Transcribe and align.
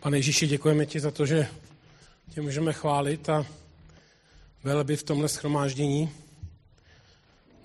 Pane 0.00 0.18
Ježíši, 0.18 0.46
děkujeme 0.46 0.86
ti 0.86 1.00
za 1.00 1.10
to, 1.10 1.26
že 1.26 1.46
tě 2.34 2.40
můžeme 2.40 2.72
chválit 2.72 3.28
a 3.28 3.46
velby 4.64 4.96
v 4.96 5.02
tomhle 5.02 5.28
schromáždění. 5.28 6.10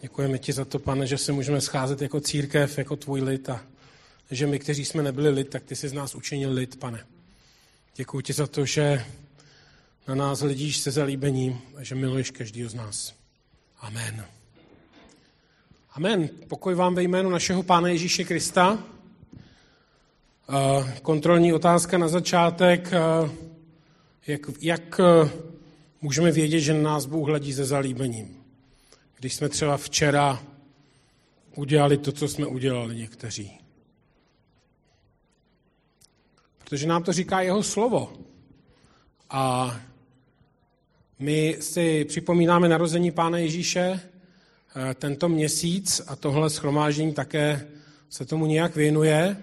Děkujeme 0.02 0.38
ti 0.38 0.54
za 0.54 0.66
to, 0.66 0.80
pane, 0.80 1.08
že 1.08 1.18
se 1.18 1.32
můžeme 1.32 1.62
scházet 1.62 2.02
jako 2.02 2.20
církev, 2.20 2.78
jako 2.78 2.96
tvůj 2.96 3.22
lid 3.22 3.50
a 3.50 3.62
že 4.32 4.48
my, 4.48 4.60
kteří 4.60 4.86
jsme 4.86 5.04
nebyli 5.04 5.30
lid, 5.30 5.50
tak 5.50 5.64
ty 5.64 5.76
jsi 5.76 5.90
z 5.90 5.94
nás 5.94 6.16
učinil 6.16 6.52
lid, 6.52 6.80
pane. 6.80 7.06
Děkuji 7.96 8.22
ti 8.22 8.34
za 8.34 8.48
to, 8.48 8.66
že 8.66 9.06
na 10.08 10.16
nás 10.16 10.40
hledíš 10.40 10.78
se 10.78 10.92
zalíbením 10.92 11.62
a 11.78 11.84
že 11.84 11.96
miluješ 11.96 12.32
každýho 12.32 12.70
z 12.70 12.74
nás. 12.74 13.14
Amen. 13.80 14.26
Amen. 15.92 16.30
Pokoj 16.48 16.76
vám 16.76 16.96
ve 16.96 17.04
jménu 17.04 17.30
našeho 17.30 17.64
Pána 17.64 17.88
Ježíše 17.88 18.24
Krista. 18.24 18.95
Kontrolní 21.02 21.54
otázka 21.54 21.98
na 21.98 22.08
začátek. 22.08 22.92
Jak, 24.28 24.42
jak 24.62 25.02
můžeme 26.02 26.32
vědět, 26.32 26.60
že 26.60 26.74
nás 26.74 27.06
Bůh 27.06 27.28
hledí 27.28 27.54
se 27.54 27.66
zalíbením? 27.66 28.44
Když 29.20 29.36
jsme 29.36 29.50
třeba 29.50 29.78
včera 29.78 30.44
udělali 31.56 31.98
to, 31.98 32.12
co 32.12 32.28
jsme 32.28 32.46
udělali 32.46 32.96
někteří. 32.96 33.60
Protože 36.58 36.88
nám 36.88 37.04
to 37.04 37.14
říká 37.14 37.42
jeho 37.42 37.64
slovo. 37.64 38.14
A 39.30 39.76
my 41.20 41.58
si 41.60 42.06
připomínáme 42.06 42.70
narození 42.70 43.12
Pána 43.12 43.38
Ježíše 43.38 44.00
tento 44.96 45.30
měsíc 45.30 46.02
a 46.08 46.16
tohle 46.16 46.50
schromáždění 46.50 47.14
také 47.14 47.68
se 48.10 48.26
tomu 48.26 48.46
nějak 48.46 48.76
věnuje. 48.76 49.38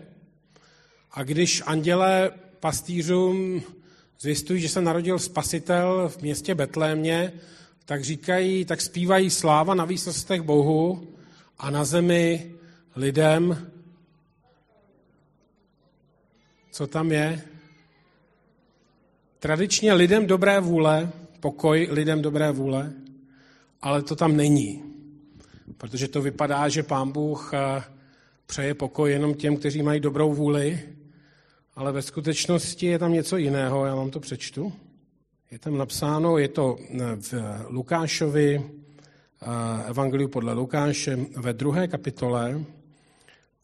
A 1.12 1.22
když 1.22 1.62
anděle 1.66 2.30
pastýřům 2.60 3.62
zvěstují, 4.20 4.60
že 4.60 4.68
se 4.68 4.80
narodil 4.80 5.18
spasitel 5.18 6.08
v 6.08 6.22
městě 6.22 6.54
Betlémě, 6.54 7.32
tak 7.84 8.04
říkají, 8.04 8.64
tak 8.64 8.80
zpívají 8.80 9.30
sláva 9.30 9.74
na 9.74 9.84
výsostech 9.84 10.42
Bohu 10.42 11.08
a 11.58 11.70
na 11.70 11.84
zemi 11.84 12.54
lidem. 12.96 13.72
Co 16.70 16.86
tam 16.86 17.12
je? 17.12 17.42
Tradičně 19.38 19.92
lidem 19.92 20.26
dobré 20.26 20.60
vůle, 20.60 21.12
pokoj 21.40 21.88
lidem 21.90 22.22
dobré 22.22 22.52
vůle, 22.52 22.92
ale 23.82 24.02
to 24.02 24.16
tam 24.16 24.36
není. 24.36 24.82
Protože 25.76 26.08
to 26.08 26.22
vypadá, 26.22 26.68
že 26.68 26.82
pán 26.82 27.12
Bůh 27.12 27.50
eh, 27.54 27.82
přeje 28.46 28.74
pokoj 28.74 29.12
jenom 29.12 29.34
těm, 29.34 29.56
kteří 29.56 29.82
mají 29.82 30.00
dobrou 30.00 30.34
vůli, 30.34 30.80
ale 31.74 31.92
ve 31.92 32.02
skutečnosti 32.02 32.86
je 32.86 32.98
tam 32.98 33.12
něco 33.12 33.36
jiného, 33.36 33.86
já 33.86 33.94
vám 33.94 34.10
to 34.10 34.20
přečtu. 34.20 34.72
Je 35.50 35.58
tam 35.58 35.78
napsáno, 35.78 36.38
je 36.38 36.48
to 36.48 36.78
eh, 36.80 37.16
v 37.16 37.34
Lukášovi, 37.68 38.62
eh, 39.42 39.88
Evangeliu 39.88 40.28
podle 40.28 40.52
Lukáše, 40.52 41.16
ve 41.36 41.52
druhé 41.52 41.88
kapitole 41.88 42.64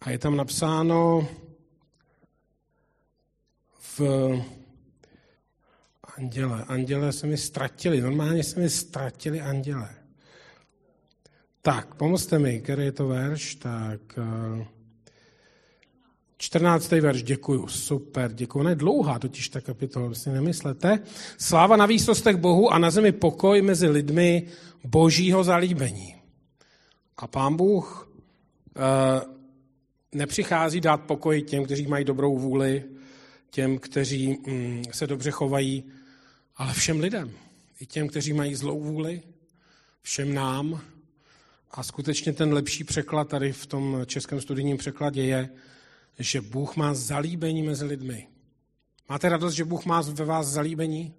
a 0.00 0.10
je 0.10 0.18
tam 0.18 0.36
napsáno 0.36 1.28
v 3.98 4.00
anděle. 6.16 6.64
Anděle 6.68 7.12
se 7.12 7.26
mi 7.26 7.36
ztratili, 7.36 8.00
normálně 8.00 8.44
se 8.44 8.60
mi 8.60 8.70
ztratili 8.70 9.40
anděle. 9.40 9.94
Tak, 11.62 11.94
pomozte 11.94 12.38
mi, 12.38 12.60
který 12.60 12.84
je 12.84 12.92
to 12.92 13.08
verš, 13.08 13.54
tak... 13.54 14.00
Uh, 14.18 14.77
14. 16.38 16.90
verš, 16.90 17.22
děkuju, 17.22 17.66
super, 17.66 18.32
děkuju. 18.32 18.60
Ona 18.60 18.70
je 18.70 18.76
dlouhá, 18.76 19.18
totiž 19.18 19.48
ta 19.48 19.60
kapitola, 19.60 20.14
si 20.14 20.30
nemyslete. 20.30 20.98
Sláva 21.38 21.76
na 21.76 21.86
výsostech 21.86 22.36
Bohu 22.36 22.70
a 22.70 22.78
na 22.78 22.90
zemi 22.90 23.12
pokoj 23.12 23.62
mezi 23.62 23.88
lidmi 23.88 24.46
božího 24.84 25.44
zalíbení. 25.44 26.14
A 27.16 27.26
pán 27.26 27.56
Bůh 27.56 28.10
uh, 28.76 29.34
nepřichází 30.12 30.80
dát 30.80 31.00
pokoj 31.00 31.42
těm, 31.42 31.64
kteří 31.64 31.86
mají 31.86 32.04
dobrou 32.04 32.38
vůli, 32.38 32.84
těm, 33.50 33.78
kteří 33.78 34.38
mm, 34.46 34.84
se 34.92 35.06
dobře 35.06 35.30
chovají, 35.30 35.84
ale 36.56 36.72
všem 36.72 37.00
lidem. 37.00 37.30
I 37.80 37.86
těm, 37.86 38.08
kteří 38.08 38.32
mají 38.32 38.54
zlou 38.54 38.80
vůli, 38.80 39.22
všem 40.02 40.34
nám. 40.34 40.80
A 41.70 41.82
skutečně 41.82 42.32
ten 42.32 42.52
lepší 42.52 42.84
překlad 42.84 43.28
tady 43.28 43.52
v 43.52 43.66
tom 43.66 44.02
českém 44.06 44.40
studijním 44.40 44.76
překladě 44.76 45.22
je, 45.22 45.48
že 46.18 46.40
Bůh 46.40 46.76
má 46.76 46.94
zalíbení 46.94 47.62
mezi 47.62 47.84
lidmi. 47.84 48.26
Máte 49.08 49.28
radost, 49.28 49.54
že 49.54 49.64
Bůh 49.64 49.84
má 49.84 50.00
ve 50.00 50.24
vás 50.24 50.46
zalíbení? 50.46 51.14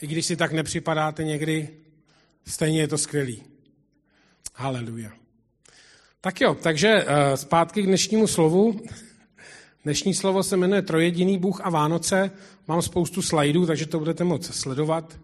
I 0.00 0.06
když 0.06 0.26
si 0.26 0.36
tak 0.36 0.52
nepřipadáte 0.52 1.24
někdy, 1.24 1.68
stejně 2.46 2.80
je 2.80 2.88
to 2.88 2.98
skvělý. 2.98 3.42
Haleluja. 4.54 5.10
Tak 6.20 6.40
jo, 6.40 6.54
takže 6.54 7.04
eh, 7.06 7.36
zpátky 7.36 7.82
k 7.82 7.86
dnešnímu 7.86 8.26
slovu. 8.26 8.80
Dnešní 9.84 10.14
slovo 10.14 10.42
se 10.42 10.56
jmenuje 10.56 10.82
Trojediný 10.82 11.38
Bůh 11.38 11.60
a 11.60 11.70
Vánoce. 11.70 12.30
Mám 12.68 12.82
spoustu 12.82 13.22
slajdů, 13.22 13.66
takže 13.66 13.86
to 13.86 13.98
budete 13.98 14.24
moct 14.24 14.54
sledovat. 14.54 15.18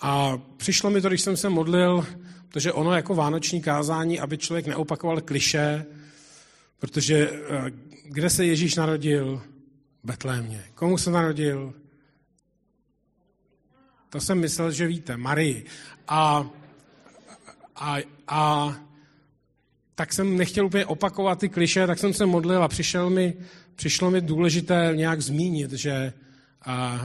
A 0.00 0.38
přišlo 0.56 0.90
mi 0.90 1.00
to, 1.00 1.08
když 1.08 1.20
jsem 1.20 1.36
se 1.36 1.48
modlil, 1.48 2.06
protože 2.48 2.72
ono 2.72 2.92
jako 2.92 3.14
vánoční 3.14 3.62
kázání, 3.62 4.20
aby 4.20 4.38
člověk 4.38 4.66
neopakoval 4.66 5.20
kliše, 5.20 5.86
Protože 6.84 7.30
eh, 7.30 7.70
kde 8.04 8.30
se 8.30 8.46
Ježíš 8.46 8.74
narodil? 8.74 9.42
Betlémě. 10.04 10.64
Komu 10.74 10.98
se 10.98 11.10
narodil? 11.10 11.74
To 14.10 14.20
jsem 14.20 14.40
myslel, 14.40 14.70
že 14.70 14.86
víte, 14.86 15.16
Marii. 15.16 15.64
A, 16.08 16.50
a, 17.76 17.96
a 18.28 18.74
tak 19.94 20.12
jsem 20.12 20.36
nechtěl 20.36 20.66
úplně 20.66 20.86
opakovat 20.86 21.38
ty 21.38 21.48
kliše, 21.48 21.86
tak 21.86 21.98
jsem 21.98 22.14
se 22.14 22.26
modlil 22.26 22.62
a 22.62 22.68
přišel 22.68 23.10
mi, 23.10 23.34
přišlo 23.74 24.10
mi 24.10 24.20
důležité 24.20 24.92
nějak 24.94 25.20
zmínit, 25.20 25.72
že 25.72 26.12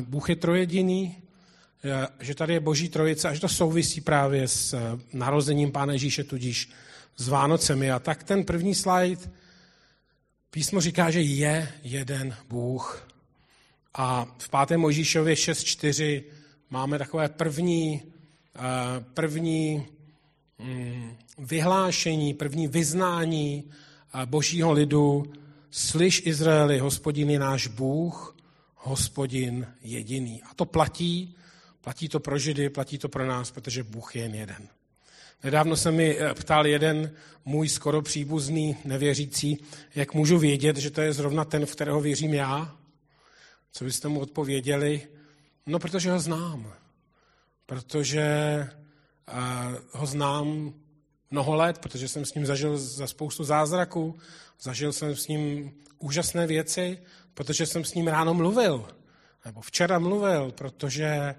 Bůh 0.01 0.29
je 0.29 0.35
trojediný, 0.35 1.17
že 2.19 2.35
tady 2.35 2.53
je 2.53 2.59
boží 2.59 2.90
trojice 2.90 3.29
a 3.29 3.34
že 3.34 3.41
to 3.41 3.50
souvisí 3.50 4.01
právě 4.01 4.47
s 4.47 4.73
eh, 4.73 4.79
narozením 5.13 5.72
Pána 5.72 5.94
Ježíše, 5.94 6.23
tudíž 6.23 6.69
s 7.17 7.28
Vánocemi. 7.28 7.91
A 7.91 8.00
tak 8.00 8.23
ten 8.23 8.44
první 8.44 8.75
slide 8.75 9.40
Písmo 10.51 10.81
říká, 10.81 11.11
že 11.11 11.21
je 11.21 11.71
jeden 11.83 12.35
Bůh. 12.49 13.07
A 13.93 14.35
v 14.37 14.49
5. 14.67 14.77
Možíšově 14.77 15.35
6.4 15.35 16.23
máme 16.69 16.97
takové 16.97 17.29
první, 17.29 18.01
eh, 18.55 18.59
první 19.13 19.87
mm, 20.59 21.17
vyhlášení, 21.37 22.33
první 22.33 22.67
vyznání 22.67 23.63
eh, 24.13 24.25
božího 24.25 24.71
lidu. 24.71 25.33
Slyš 25.71 26.21
Izraeli, 26.25 26.79
hospodin 26.79 27.29
je 27.29 27.39
náš 27.39 27.67
Bůh, 27.67 28.35
hospodin 28.75 29.67
jediný. 29.81 30.41
A 30.43 30.53
to 30.53 30.66
platí, 30.66 31.35
platí 31.81 32.09
to 32.09 32.19
pro 32.19 32.37
Židy, 32.37 32.69
platí 32.69 32.97
to 32.97 33.09
pro 33.09 33.25
nás, 33.25 33.51
protože 33.51 33.83
Bůh 33.83 34.16
je 34.16 34.21
jen 34.21 34.35
jeden. 34.35 34.67
Nedávno 35.44 35.75
se 35.75 35.91
mi 35.91 36.19
eh, 36.19 36.33
ptal 36.33 36.67
jeden 36.67 37.11
můj 37.45 37.69
skoro 37.69 38.01
příbuzný 38.01 38.77
nevěřící, 38.85 39.63
jak 39.95 40.13
můžu 40.13 40.39
vědět, 40.39 40.77
že 40.77 40.91
to 40.91 41.01
je 41.01 41.13
zrovna 41.13 41.45
ten, 41.45 41.66
v 41.66 41.72
kterého 41.72 42.01
věřím 42.01 42.33
já. 42.33 42.75
Co 43.72 43.85
byste 43.85 44.07
mu 44.07 44.19
odpověděli? 44.19 45.07
No, 45.66 45.79
protože 45.79 46.11
ho 46.11 46.19
znám. 46.19 46.73
Protože 47.66 48.28
uh, 49.31 49.75
ho 49.91 50.05
znám 50.05 50.73
mnoho 51.31 51.55
let, 51.55 51.78
protože 51.78 52.07
jsem 52.07 52.25
s 52.25 52.33
ním 52.33 52.45
zažil 52.45 52.78
za 52.78 53.07
spoustu 53.07 53.44
zázraků, 53.44 54.17
zažil 54.61 54.94
jsem 54.94 55.16
s 55.16 55.28
ním 55.28 55.72
úžasné 55.99 56.47
věci, 56.47 56.99
protože 57.33 57.66
jsem 57.66 57.85
s 57.85 57.94
ním 57.94 58.07
ráno 58.07 58.33
mluvil, 58.33 58.88
nebo 59.45 59.61
včera 59.61 59.99
mluvil, 59.99 60.52
protože 60.52 61.35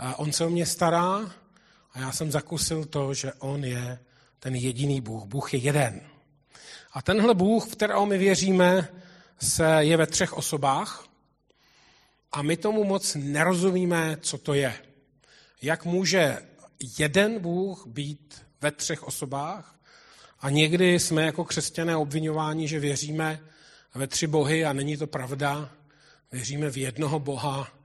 uh, 0.00 0.12
on 0.16 0.32
se 0.32 0.44
o 0.44 0.50
mě 0.50 0.66
stará, 0.66 1.32
a 1.96 2.00
já 2.00 2.12
jsem 2.12 2.30
zakusil 2.30 2.84
to, 2.84 3.14
že 3.14 3.32
on 3.32 3.64
je 3.64 3.98
ten 4.38 4.54
jediný 4.54 5.00
Bůh. 5.00 5.24
Bůh 5.24 5.54
je 5.54 5.60
jeden. 5.60 6.00
A 6.92 7.02
tenhle 7.02 7.34
Bůh, 7.34 7.66
v 7.66 7.72
kterého 7.72 8.06
my 8.06 8.18
věříme, 8.18 8.88
se 9.38 9.64
je 9.78 9.96
ve 9.96 10.06
třech 10.06 10.32
osobách 10.32 11.08
a 12.32 12.42
my 12.42 12.56
tomu 12.56 12.84
moc 12.84 13.14
nerozumíme, 13.14 14.16
co 14.20 14.38
to 14.38 14.54
je. 14.54 14.74
Jak 15.62 15.84
může 15.84 16.38
jeden 16.98 17.40
Bůh 17.40 17.86
být 17.86 18.44
ve 18.60 18.70
třech 18.70 19.02
osobách 19.02 19.78
a 20.40 20.50
někdy 20.50 21.00
jsme 21.00 21.22
jako 21.22 21.44
křesťané 21.44 21.96
obvinováni, 21.96 22.68
že 22.68 22.80
věříme 22.80 23.40
ve 23.94 24.06
tři 24.06 24.26
bohy 24.26 24.64
a 24.64 24.72
není 24.72 24.96
to 24.96 25.06
pravda. 25.06 25.70
Věříme 26.32 26.70
v 26.70 26.76
jednoho 26.76 27.18
Boha, 27.18 27.75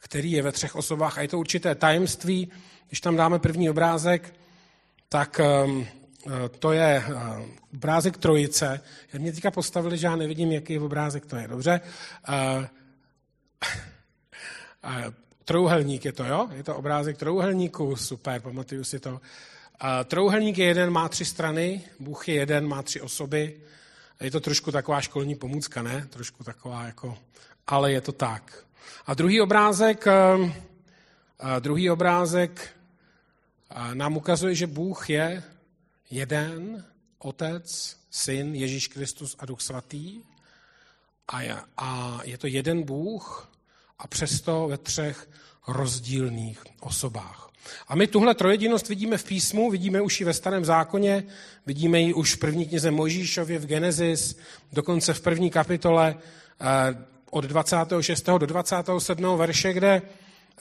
který 0.00 0.32
je 0.32 0.42
ve 0.42 0.52
třech 0.52 0.76
osobách 0.76 1.18
a 1.18 1.22
je 1.22 1.28
to 1.28 1.38
určité 1.38 1.74
tajemství, 1.74 2.50
když 2.88 3.00
tam 3.00 3.16
dáme 3.16 3.38
první 3.38 3.70
obrázek, 3.70 4.34
tak 5.08 5.40
ehm, 5.40 5.86
eh, 6.26 6.48
to 6.48 6.72
je 6.72 7.04
eh, 7.06 7.12
obrázek 7.74 8.16
trojice. 8.16 8.80
Já 9.12 9.18
mě 9.18 9.32
teďka 9.32 9.50
postavili, 9.50 9.98
že 9.98 10.06
já 10.06 10.16
nevidím, 10.16 10.52
jaký 10.52 10.78
obrázek 10.78 11.26
to 11.26 11.36
je. 11.36 11.48
Dobře? 11.48 11.80
Eh, 12.28 12.68
Trouhelník 15.44 16.04
je 16.04 16.12
to, 16.12 16.24
jo? 16.24 16.48
Je 16.52 16.62
to 16.62 16.76
obrázek 16.76 17.16
trouhelníku, 17.16 17.96
super, 17.96 18.40
pamatuju 18.40 18.84
si 18.84 19.00
to. 19.00 19.20
Trouhelník 20.04 20.58
je 20.58 20.66
jeden, 20.66 20.90
má 20.90 21.08
tři 21.08 21.24
strany, 21.24 21.84
Bůh 22.00 22.28
je 22.28 22.34
jeden, 22.34 22.68
má 22.68 22.82
tři 22.82 23.00
osoby. 23.00 23.60
Je 24.20 24.30
to 24.30 24.40
trošku 24.40 24.72
taková 24.72 25.00
školní 25.00 25.34
pomůcka, 25.34 25.82
ne? 25.82 26.06
Trošku 26.10 26.44
taková 26.44 26.84
jako, 26.84 27.18
ale 27.66 27.92
je 27.92 28.00
to 28.00 28.12
tak. 28.12 28.64
A 29.06 29.14
druhý 29.14 29.40
obrázek, 29.40 30.06
a 31.38 31.58
druhý 31.58 31.90
obrázek 31.90 32.76
nám 33.94 34.16
ukazuje, 34.16 34.54
že 34.54 34.66
Bůh 34.66 35.10
je 35.10 35.42
jeden, 36.10 36.84
Otec, 37.18 37.96
Syn, 38.10 38.54
Ježíš 38.54 38.88
Kristus 38.88 39.36
a 39.38 39.46
Duch 39.46 39.60
Svatý. 39.60 40.22
A 41.28 41.42
je, 41.42 41.56
a 41.76 42.20
je 42.24 42.38
to 42.38 42.46
jeden 42.46 42.82
Bůh 42.82 43.50
a 43.98 44.06
přesto 44.06 44.68
ve 44.68 44.78
třech 44.78 45.28
rozdílných 45.68 46.64
osobách. 46.80 47.50
A 47.88 47.96
my 47.96 48.06
tuhle 48.06 48.34
trojedinost 48.34 48.88
vidíme 48.88 49.18
v 49.18 49.24
písmu, 49.24 49.70
vidíme 49.70 50.00
už 50.00 50.20
ji 50.20 50.26
ve 50.26 50.34
starém 50.34 50.64
zákoně, 50.64 51.24
vidíme 51.66 52.00
ji 52.00 52.14
už 52.14 52.34
v 52.34 52.38
první 52.38 52.66
knize 52.66 52.90
Mojžíšově 52.90 53.58
v 53.58 53.66
Genesis, 53.66 54.38
dokonce 54.72 55.14
v 55.14 55.20
první 55.20 55.50
kapitole 55.50 56.14
eh, 56.60 56.66
od 57.30 57.44
26. 57.44 58.26
do 58.26 58.46
27. 58.46 59.24
verše, 59.36 59.72
kde 59.72 60.02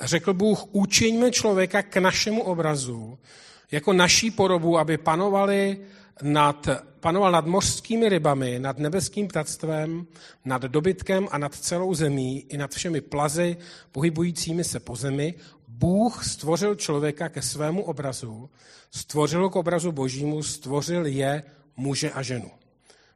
řekl 0.02 0.34
Bůh, 0.34 0.66
učiňme 0.72 1.32
člověka 1.32 1.82
k 1.82 1.98
našemu 1.98 2.44
obrazu, 2.44 3.18
jako 3.72 3.94
naší 3.94 4.32
podobu, 4.32 4.80
aby 4.80 4.98
panovali 4.98 5.78
nad, 6.22 6.68
panoval 7.00 7.32
nad 7.32 7.46
mořskými 7.46 8.10
rybami, 8.10 8.60
nad 8.60 8.78
nebeským 8.78 9.28
ptactvem, 9.28 10.08
nad 10.46 10.62
dobytkem 10.62 11.28
a 11.32 11.38
nad 11.38 11.56
celou 11.56 11.94
zemí 11.94 12.46
i 12.50 12.58
nad 12.58 12.72
všemi 12.72 13.02
plazy 13.02 13.58
pohybujícími 13.92 14.64
se 14.64 14.80
po 14.80 14.96
zemi. 14.96 15.34
Bůh 15.68 16.26
stvořil 16.26 16.76
člověka 16.76 17.30
ke 17.30 17.42
svému 17.42 17.84
obrazu, 17.84 18.50
stvořil 18.92 19.50
k 19.50 19.56
obrazu 19.56 19.92
božímu, 19.92 20.44
stvořil 20.44 21.06
je 21.06 21.44
muže 21.78 22.12
a 22.12 22.22
ženu. 22.22 22.52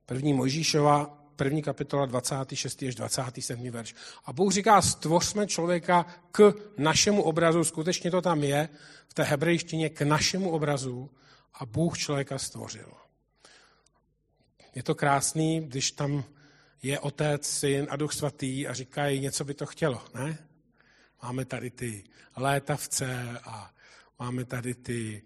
První 0.05 0.33
Mojžíšova, 0.33 1.22
první 1.35 1.61
kapitola 1.61 2.05
26. 2.05 2.83
až 2.83 2.95
27. 2.95 3.69
verš. 3.71 3.95
A 4.25 4.33
Bůh 4.33 4.53
říká, 4.53 4.81
stvořme 4.81 5.47
člověka 5.47 6.05
k 6.31 6.53
našemu 6.77 7.23
obrazu, 7.23 7.63
skutečně 7.63 8.11
to 8.11 8.21
tam 8.21 8.43
je, 8.43 8.69
v 9.07 9.13
té 9.13 9.23
hebrejštině 9.23 9.89
k 9.89 10.01
našemu 10.01 10.51
obrazu, 10.51 11.09
a 11.53 11.65
Bůh 11.65 11.97
člověka 11.97 12.37
stvořil. 12.37 12.91
Je 14.75 14.83
to 14.83 14.95
krásný, 14.95 15.61
když 15.61 15.91
tam 15.91 16.23
je 16.83 16.99
otec, 16.99 17.47
syn 17.47 17.87
a 17.89 17.95
duch 17.95 18.13
svatý 18.13 18.67
a 18.67 18.73
říkají, 18.73 19.19
něco 19.19 19.45
by 19.45 19.53
to 19.53 19.65
chtělo, 19.65 20.01
ne? 20.13 20.37
Máme 21.23 21.45
tady 21.45 21.69
ty 21.69 22.03
létavce 22.35 23.39
a 23.43 23.73
máme 24.19 24.45
tady 24.45 24.73
ty, 24.73 25.23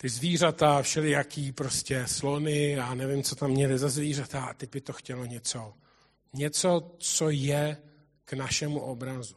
ty 0.00 0.08
zvířata, 0.08 0.82
všelijaký 0.82 1.52
prostě 1.52 2.06
slony 2.06 2.78
a 2.78 2.94
nevím, 2.94 3.22
co 3.22 3.36
tam 3.36 3.50
měli 3.50 3.78
za 3.78 3.88
zvířata 3.88 4.44
a 4.44 4.54
ty 4.54 4.66
by 4.66 4.80
to 4.80 4.92
chtělo 4.92 5.24
něco. 5.24 5.74
Něco, 6.32 6.94
co 6.98 7.30
je 7.30 7.76
k 8.24 8.32
našemu 8.32 8.80
obrazu. 8.80 9.36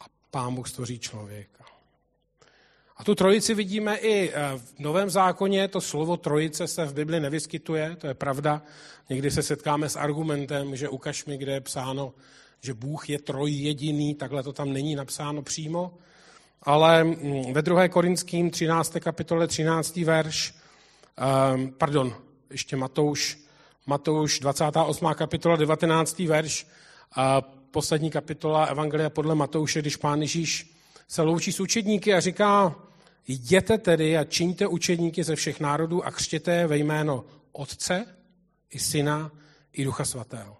A 0.00 0.04
pán 0.30 0.54
Bůh 0.54 0.68
stvoří 0.68 0.98
člověka. 0.98 1.64
A 2.96 3.04
tu 3.04 3.14
trojici 3.14 3.54
vidíme 3.54 3.96
i 3.96 4.30
eh, 4.30 4.58
v 4.58 4.78
Novém 4.78 5.10
zákoně, 5.10 5.68
to 5.68 5.80
slovo 5.80 6.16
trojice 6.16 6.66
se 6.66 6.84
v 6.84 6.94
Bibli 6.94 7.20
nevyskytuje, 7.20 7.96
to 7.96 8.06
je 8.06 8.14
pravda. 8.14 8.62
Někdy 9.08 9.30
se 9.30 9.42
setkáme 9.42 9.88
s 9.88 9.96
argumentem, 9.96 10.76
že 10.76 10.88
ukaž 10.88 11.24
mi, 11.24 11.38
kde 11.38 11.52
je 11.52 11.60
psáno, 11.60 12.14
že 12.60 12.74
Bůh 12.74 13.10
je 13.10 13.18
trojjediný, 13.18 14.14
takhle 14.14 14.42
to 14.42 14.52
tam 14.52 14.72
není 14.72 14.94
napsáno 14.94 15.42
přímo. 15.42 15.98
Ale 16.62 17.04
mm, 17.04 17.52
ve 17.52 17.62
2. 17.62 17.88
Korinským 17.88 18.50
13. 18.50 18.96
kapitole 19.00 19.46
13. 19.46 19.96
verš, 19.96 20.54
ehm, 21.16 21.72
pardon, 21.78 22.16
ještě 22.50 22.76
Matouš, 22.76 23.38
Matouš 23.86 24.40
28. 24.40 25.14
kapitola 25.14 25.56
19. 25.56 26.18
verš, 26.18 26.66
poslední 27.70 28.10
kapitola 28.10 28.64
Evangelia 28.64 29.10
podle 29.10 29.34
Matouše, 29.34 29.80
když 29.80 29.96
pán 29.96 30.20
Ježíš 30.20 30.76
se 31.08 31.22
loučí 31.22 31.52
s 31.52 31.60
učedníky 31.60 32.14
a 32.14 32.20
říká, 32.20 32.74
Jděte 33.28 33.78
tedy 33.78 34.18
a 34.18 34.24
čiňte 34.24 34.66
učedníky 34.66 35.24
ze 35.24 35.36
všech 35.36 35.60
národů 35.60 36.06
a 36.06 36.10
křtěte 36.10 36.52
je 36.52 36.66
ve 36.66 36.76
jméno 36.76 37.24
Otce 37.52 38.06
i 38.70 38.78
Syna 38.78 39.30
i 39.72 39.84
Ducha 39.84 40.04
Svatého. 40.04 40.56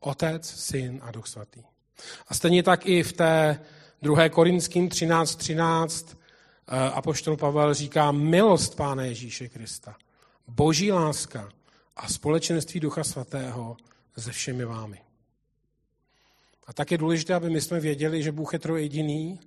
Otec, 0.00 0.46
Syn 0.46 1.00
a 1.02 1.10
Duch 1.10 1.26
Svatý. 1.26 1.62
A 2.28 2.34
stejně 2.34 2.62
tak 2.62 2.86
i 2.86 3.02
v 3.02 3.12
té 3.12 3.60
2. 4.02 4.28
Korinským 4.28 4.88
13.13 4.88 5.36
13, 5.36 6.16
eh, 6.68 6.90
apoštol 6.90 7.36
Pavel 7.36 7.74
říká 7.74 8.12
milost 8.12 8.76
Pána 8.76 9.04
Ježíše 9.04 9.48
Krista, 9.48 9.96
boží 10.48 10.92
láska 10.92 11.48
a 11.96 12.08
společenství 12.08 12.80
Ducha 12.80 13.04
Svatého 13.04 13.76
se 14.18 14.32
všemi 14.32 14.64
vámi. 14.64 15.00
A 16.66 16.72
tak 16.72 16.90
je 16.90 16.98
důležité, 16.98 17.34
aby 17.34 17.50
my 17.50 17.60
jsme 17.60 17.80
věděli, 17.80 18.22
že 18.22 18.32
Bůh 18.32 18.52
je 18.52 18.58
trojediný, 18.58 19.40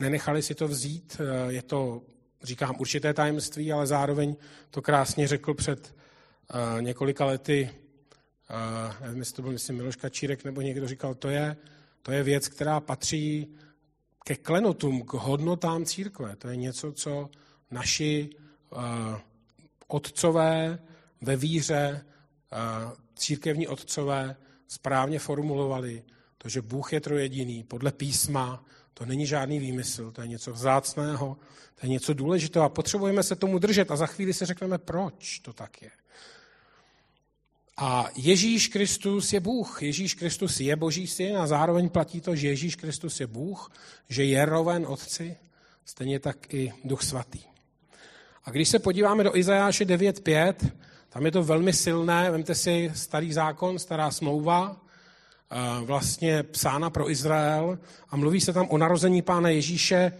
nenechali 0.00 0.42
si 0.42 0.54
to 0.54 0.68
vzít. 0.68 1.20
Eh, 1.20 1.52
je 1.52 1.62
to, 1.62 2.02
říkám, 2.42 2.76
určité 2.78 3.14
tajemství, 3.14 3.72
ale 3.72 3.86
zároveň 3.86 4.36
to 4.70 4.82
krásně 4.82 5.28
řekl 5.28 5.54
před 5.54 5.94
uh, 6.54 6.82
několika 6.82 7.24
lety, 7.24 7.70
uh, 8.50 9.06
nevím, 9.06 9.18
jestli 9.18 9.34
to 9.34 9.42
byl, 9.42 9.52
myslím, 9.52 9.76
Miloš 9.76 9.96
Kačírek, 9.96 10.44
nebo 10.44 10.60
někdo 10.60 10.88
říkal, 10.88 11.14
to 11.14 11.28
je, 11.28 11.56
to 12.02 12.12
je 12.12 12.22
věc, 12.22 12.48
která 12.48 12.80
patří 12.80 13.48
ke 14.24 14.36
klenotům, 14.36 15.02
k 15.02 15.12
hodnotám 15.12 15.84
církve. 15.84 16.36
To 16.36 16.48
je 16.48 16.56
něco, 16.56 16.92
co 16.92 17.30
naši 17.70 18.30
uh, 18.70 18.80
otcové 19.86 20.78
ve 21.20 21.36
víře, 21.36 22.06
uh, 22.52 22.92
církevní 23.14 23.68
otcové 23.68 24.36
správně 24.68 25.18
formulovali, 25.18 26.02
to, 26.38 26.48
že 26.48 26.62
Bůh 26.62 26.92
je 26.92 27.00
trojediný 27.00 27.64
podle 27.64 27.92
písma, 27.92 28.64
to 28.94 29.06
není 29.06 29.26
žádný 29.26 29.58
výmysl, 29.58 30.10
to 30.10 30.22
je 30.22 30.28
něco 30.28 30.52
vzácného, 30.52 31.36
to 31.74 31.86
je 31.86 31.90
něco 31.90 32.14
důležitého 32.14 32.64
a 32.64 32.68
potřebujeme 32.68 33.22
se 33.22 33.36
tomu 33.36 33.58
držet 33.58 33.90
a 33.90 33.96
za 33.96 34.06
chvíli 34.06 34.32
si 34.32 34.46
řekneme, 34.46 34.78
proč 34.78 35.38
to 35.38 35.52
tak 35.52 35.82
je. 35.82 35.90
A 37.82 38.08
Ježíš 38.16 38.68
Kristus 38.68 39.32
je 39.32 39.40
Bůh. 39.40 39.82
Ježíš 39.82 40.14
Kristus 40.14 40.60
je 40.60 40.76
Boží 40.76 41.06
syn 41.06 41.36
a 41.36 41.46
zároveň 41.46 41.88
platí 41.88 42.20
to, 42.20 42.36
že 42.36 42.48
Ježíš 42.48 42.76
Kristus 42.76 43.20
je 43.20 43.26
Bůh, 43.26 43.72
že 44.08 44.24
je 44.24 44.44
roven 44.44 44.86
Otci, 44.88 45.36
stejně 45.84 46.20
tak 46.20 46.54
i 46.54 46.72
Duch 46.84 47.02
Svatý. 47.02 47.40
A 48.44 48.50
když 48.50 48.68
se 48.68 48.78
podíváme 48.78 49.24
do 49.24 49.36
Izajáše 49.36 49.84
9.5, 49.84 50.54
tam 51.08 51.26
je 51.26 51.32
to 51.32 51.42
velmi 51.42 51.72
silné, 51.72 52.30
vemte 52.30 52.54
si 52.54 52.92
starý 52.94 53.32
zákon, 53.32 53.78
stará 53.78 54.10
smlouva, 54.10 54.80
vlastně 55.84 56.42
psána 56.42 56.90
pro 56.90 57.10
Izrael 57.10 57.78
a 58.08 58.16
mluví 58.16 58.40
se 58.40 58.52
tam 58.52 58.68
o 58.68 58.78
narození 58.78 59.22
pána 59.22 59.48
Ježíše 59.48 60.12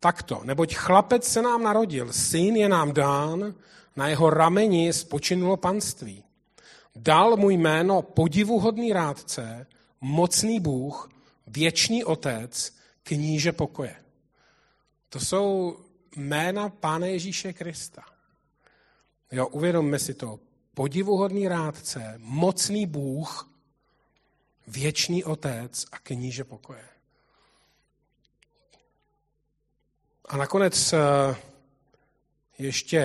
takto. 0.00 0.40
Neboť 0.44 0.74
chlapec 0.74 1.24
se 1.24 1.42
nám 1.42 1.62
narodil, 1.62 2.12
syn 2.12 2.56
je 2.56 2.68
nám 2.68 2.92
dán, 2.92 3.54
na 3.96 4.08
jeho 4.08 4.30
rameni 4.30 4.92
spočinulo 4.92 5.56
panství. 5.56 6.24
Dal 7.02 7.36
mu 7.36 7.50
jméno 7.50 8.02
podivuhodný 8.02 8.92
rádce, 8.92 9.66
mocný 10.00 10.60
Bůh, 10.60 11.10
věčný 11.46 12.04
otec, 12.04 12.76
kníže 13.02 13.52
pokoje. 13.52 13.96
To 15.08 15.20
jsou 15.20 15.78
jména 16.16 16.68
Pána 16.68 17.06
Ježíše 17.06 17.52
Krista. 17.52 18.02
Jo, 19.32 19.46
uvědomme 19.46 19.98
si 19.98 20.14
to. 20.14 20.40
Podivuhodný 20.74 21.48
rádce, 21.48 22.14
mocný 22.18 22.86
Bůh, 22.86 23.50
věčný 24.66 25.24
otec 25.24 25.86
a 25.92 25.98
kníže 25.98 26.44
pokoje. 26.44 26.84
A 30.24 30.36
nakonec 30.36 30.92
eh, 30.92 30.98
ještě, 32.58 32.98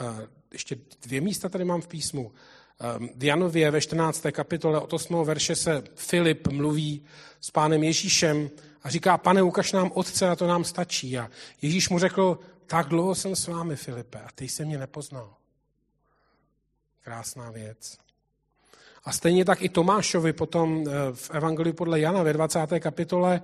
eh, 0.00 0.28
ještě 0.52 0.76
dvě 1.02 1.20
místa 1.20 1.48
tady 1.48 1.64
mám 1.64 1.80
v 1.80 1.88
písmu. 1.88 2.32
Eh, 2.80 3.08
v 3.16 3.24
Janově 3.24 3.70
ve 3.70 3.80
14. 3.80 4.32
kapitole 4.32 4.80
od 4.80 4.92
8. 4.92 5.24
verše 5.24 5.56
se 5.56 5.82
Filip 5.94 6.48
mluví 6.48 7.04
s 7.40 7.50
pánem 7.50 7.82
Ježíšem 7.82 8.50
a 8.82 8.90
říká, 8.90 9.18
pane, 9.18 9.42
ukaž 9.42 9.72
nám 9.72 9.90
otce 9.94 10.28
a 10.28 10.36
to 10.36 10.46
nám 10.46 10.64
stačí. 10.64 11.18
A 11.18 11.30
Ježíš 11.62 11.88
mu 11.88 11.98
řekl, 11.98 12.38
tak 12.66 12.88
dlouho 12.88 13.14
jsem 13.14 13.36
s 13.36 13.46
vámi, 13.46 13.76
Filipe, 13.76 14.18
a 14.18 14.28
ty 14.34 14.48
se 14.48 14.64
mě 14.64 14.78
nepoznal. 14.78 15.34
Krásná 17.00 17.50
věc. 17.50 17.98
A 19.04 19.12
stejně 19.12 19.44
tak 19.44 19.62
i 19.62 19.68
Tomášovi 19.68 20.32
potom 20.32 20.84
eh, 20.88 20.92
v 21.12 21.30
Evangeliu 21.30 21.74
podle 21.74 22.00
Jana 22.00 22.22
ve 22.22 22.32
20. 22.32 22.60
kapitole, 22.80 23.42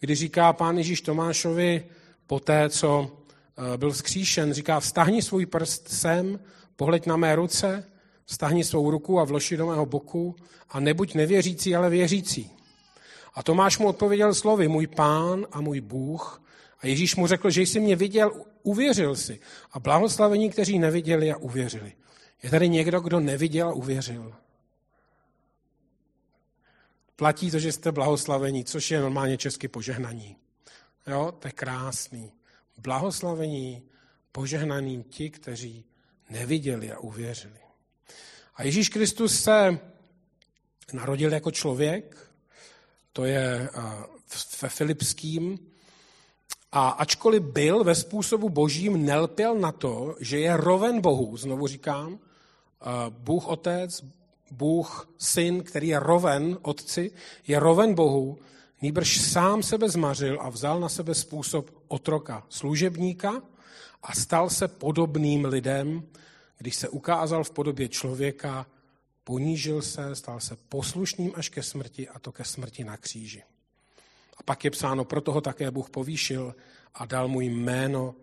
kdy 0.00 0.14
říká 0.14 0.52
pán 0.52 0.78
Ježíš 0.78 1.00
Tomášovi 1.00 1.86
po 2.26 2.40
té, 2.40 2.70
co 2.70 3.10
eh, 3.74 3.76
byl 3.76 3.92
vzkříšen, 3.92 4.52
říká, 4.52 4.80
vstahni 4.80 5.22
svůj 5.22 5.46
prst 5.46 5.88
sem, 5.88 6.40
pohleď 6.76 7.06
na 7.06 7.16
mé 7.16 7.36
ruce, 7.36 7.84
Stahni 8.26 8.64
svou 8.64 8.90
ruku 8.90 9.20
a 9.20 9.24
vloži 9.24 9.56
do 9.56 9.66
mého 9.66 9.86
boku 9.86 10.36
a 10.68 10.80
nebuď 10.80 11.14
nevěřící, 11.14 11.76
ale 11.76 11.90
věřící. 11.90 12.50
A 13.34 13.42
Tomáš 13.42 13.78
mu 13.78 13.88
odpověděl 13.88 14.34
slovy, 14.34 14.68
můj 14.68 14.86
pán 14.86 15.46
a 15.52 15.60
můj 15.60 15.80
Bůh. 15.80 16.42
A 16.80 16.86
Ježíš 16.86 17.16
mu 17.16 17.26
řekl, 17.26 17.50
že 17.50 17.62
jsi 17.62 17.80
mě 17.80 17.96
viděl, 17.96 18.44
uvěřil 18.62 19.16
si. 19.16 19.40
A 19.72 19.80
blahoslavení, 19.80 20.50
kteří 20.50 20.78
neviděli 20.78 21.32
a 21.32 21.36
uvěřili. 21.36 21.92
Je 22.42 22.50
tady 22.50 22.68
někdo, 22.68 23.00
kdo 23.00 23.20
neviděl 23.20 23.68
a 23.68 23.72
uvěřil? 23.72 24.34
Platí 27.16 27.50
to, 27.50 27.58
že 27.58 27.72
jste 27.72 27.92
blahoslavení, 27.92 28.64
což 28.64 28.90
je 28.90 29.00
normálně 29.00 29.36
česky 29.36 29.68
požehnaní. 29.68 30.36
Jo, 31.06 31.32
to 31.38 31.48
je 31.48 31.52
krásný. 31.52 32.32
Blahoslavení, 32.78 33.82
požehnaním 34.32 35.02
ti, 35.02 35.30
kteří 35.30 35.84
neviděli 36.30 36.92
a 36.92 36.98
uvěřili. 36.98 37.63
A 38.56 38.62
Ježíš 38.62 38.88
Kristus 38.88 39.40
se 39.40 39.78
narodil 40.92 41.32
jako 41.32 41.50
člověk, 41.50 42.30
to 43.12 43.24
je 43.24 43.68
ve 44.62 44.68
Filipským, 44.68 45.58
a 46.72 46.88
ačkoliv 46.88 47.42
byl 47.42 47.84
ve 47.84 47.94
způsobu 47.94 48.48
božím, 48.48 49.06
nelpěl 49.06 49.54
na 49.54 49.72
to, 49.72 50.16
že 50.20 50.38
je 50.38 50.56
roven 50.56 51.00
Bohu, 51.00 51.36
znovu 51.36 51.66
říkám, 51.66 52.18
Bůh 53.08 53.48
Otec, 53.48 54.04
Bůh 54.50 55.08
Syn, 55.18 55.62
který 55.62 55.88
je 55.88 55.98
roven 55.98 56.58
Otci, 56.62 57.10
je 57.46 57.60
roven 57.60 57.94
Bohu, 57.94 58.38
nýbrž 58.82 59.20
sám 59.20 59.62
sebe 59.62 59.88
zmařil 59.88 60.38
a 60.40 60.48
vzal 60.48 60.80
na 60.80 60.88
sebe 60.88 61.14
způsob 61.14 61.70
otroka, 61.88 62.46
služebníka 62.48 63.42
a 64.02 64.14
stal 64.14 64.50
se 64.50 64.68
podobným 64.68 65.44
lidem, 65.44 66.02
když 66.58 66.76
se 66.76 66.88
ukázal 66.88 67.44
v 67.44 67.50
podobě 67.50 67.88
člověka, 67.88 68.66
ponížil 69.24 69.82
se, 69.82 70.14
stal 70.14 70.40
se 70.40 70.56
poslušným 70.68 71.32
až 71.34 71.48
ke 71.48 71.62
smrti 71.62 72.08
a 72.08 72.18
to 72.18 72.32
ke 72.32 72.44
smrti 72.44 72.84
na 72.84 72.96
kříži. 72.96 73.42
A 74.36 74.42
pak 74.42 74.64
je 74.64 74.70
psáno, 74.70 75.04
proto 75.04 75.32
ho 75.32 75.40
také 75.40 75.70
Bůh 75.70 75.90
povýšil 75.90 76.54
a 76.94 77.06
dal 77.06 77.28
mu 77.28 77.40
jméno, 77.40 78.14